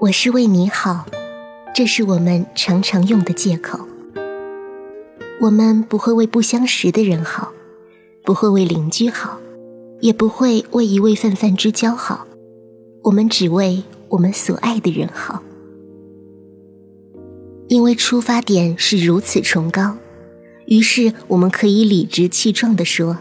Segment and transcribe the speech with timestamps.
[0.00, 1.06] 我是为你好，
[1.72, 3.78] 这是我们常常用的借口。
[5.40, 7.52] 我们不会为不相识的人好，
[8.24, 9.38] 不会为邻居好，
[10.00, 12.26] 也不会为一位泛泛之交好。
[13.04, 15.40] 我们只为我们所爱的人好，
[17.68, 19.96] 因为出发点是如此崇高，
[20.66, 23.16] 于是我们可以理直气壮地说：“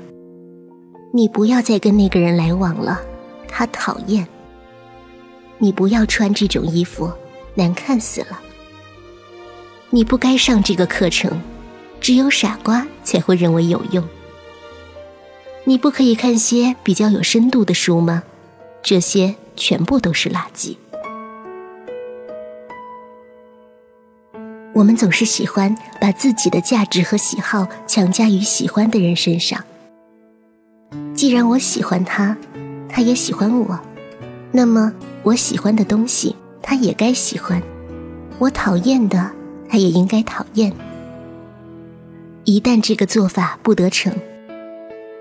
[1.14, 3.00] 你不要再跟那个人来往了，
[3.48, 4.28] 他讨厌。”
[5.64, 7.10] 你不要穿这种衣服，
[7.56, 8.42] 难看死了。
[9.92, 11.42] 你不该上这个课程，
[12.02, 14.06] 只有傻瓜才会认为有用。
[15.64, 18.24] 你不可以看些比较有深度的书吗？
[18.82, 20.76] 这些全部都是垃圾。
[24.74, 29.64] 我们总是喜欢把自己的价值和喜好强加于喜欢的人身上。
[31.16, 32.36] 既然我喜欢他，
[32.90, 33.80] 他也喜欢我，
[34.52, 34.92] 那么。
[35.24, 37.62] 我喜欢的东西，他也该喜欢；
[38.40, 39.32] 我讨厌的，
[39.70, 40.72] 他也应该讨厌。
[42.44, 44.14] 一旦这个做法不得逞，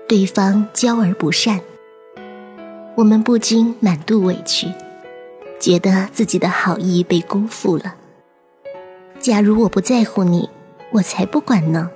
[0.05, 1.61] 对方骄而不善，
[2.95, 4.67] 我们不禁满肚委屈，
[5.57, 7.95] 觉得自己的好意被辜负了。
[9.21, 10.49] 假如我不在乎你，
[10.91, 11.89] 我才不管呢。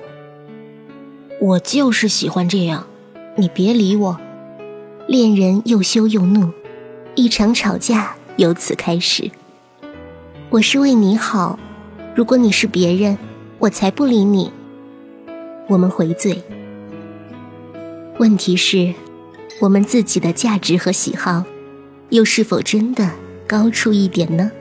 [1.41, 2.87] 我就是喜欢这样，
[3.35, 4.17] 你别理我。
[5.07, 6.49] 恋人又羞又怒。
[7.17, 9.31] 一场吵架由此开始。
[10.51, 11.57] 我是为你好，
[12.13, 13.17] 如果你是别人，
[13.57, 14.51] 我才不理你。
[15.67, 16.39] 我们回嘴。
[18.19, 18.93] 问题是，
[19.59, 21.43] 我们自己的价值和喜好，
[22.09, 23.09] 又是否真的
[23.47, 24.51] 高出一点呢？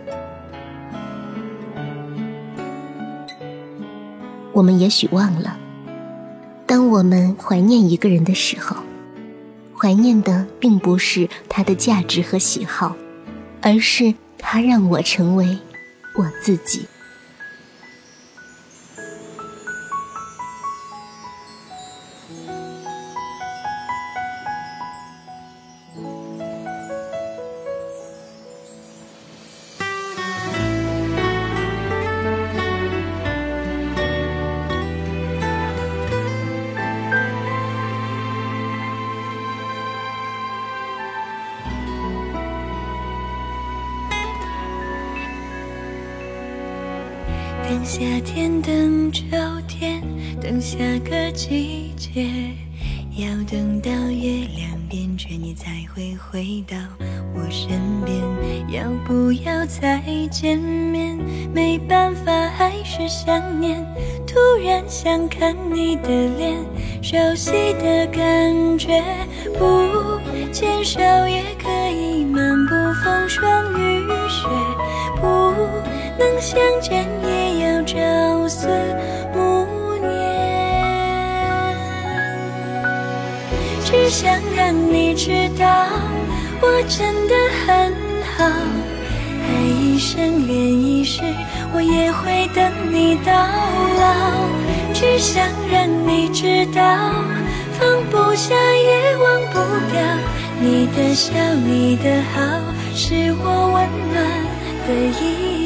[4.55, 5.59] 我们也许忘了，
[6.65, 8.77] 当我们怀念一个人的时候。
[9.79, 12.97] 怀念的并不是它的价值和喜好，
[13.61, 15.59] 而是它让我成为
[16.15, 16.87] 我自己。
[47.69, 49.25] 等夏天，等秋
[49.67, 50.01] 天，
[50.41, 52.29] 等下个季节，
[53.17, 56.77] 要等到月亮变缺，你才会回到
[57.35, 58.17] 我身边。
[58.69, 60.01] 要不要再
[60.31, 61.19] 见面？
[61.53, 63.85] 没办法，还是想念。
[64.29, 66.65] 突然想看你的脸，
[67.03, 67.51] 熟悉
[67.81, 69.03] 的感觉。
[69.59, 70.21] 不
[70.53, 74.47] 牵手也可以漫步风霜雨雪，
[75.21, 75.27] 不
[76.17, 77.05] 能相见
[83.89, 85.87] 只想让你知道，
[86.61, 87.95] 我真的很
[88.37, 88.45] 好。
[88.45, 91.23] 爱一生，恋一世，
[91.73, 94.43] 我也会等你到老。
[94.93, 96.83] 只想让你知道，
[97.79, 99.61] 放不下也忘不
[99.93, 100.03] 掉，
[100.61, 102.41] 你的笑，你的好，
[102.93, 104.19] 是我温暖
[104.89, 105.66] 的依靠。